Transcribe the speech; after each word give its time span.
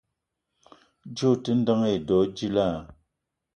Djeue 1.13 1.31
ote 1.33 1.51
ndeng 1.59 1.83
edo 1.95 2.17
djila? 2.33 2.67